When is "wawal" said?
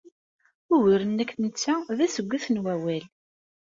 2.63-3.03